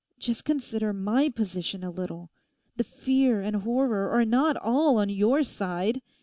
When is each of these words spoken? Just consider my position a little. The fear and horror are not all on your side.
Just 0.17 0.45
consider 0.45 0.93
my 0.93 1.29
position 1.29 1.83
a 1.83 1.91
little. 1.91 2.31
The 2.75 2.83
fear 2.83 3.39
and 3.41 3.57
horror 3.57 4.09
are 4.09 4.25
not 4.25 4.57
all 4.57 4.97
on 4.97 5.09
your 5.09 5.43
side. 5.43 6.01